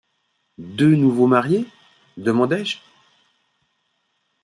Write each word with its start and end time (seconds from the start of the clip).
Deux 0.57 0.95
nouveaux 0.95 1.27
mariés? 1.27 1.67
demandai-je. 2.17 2.77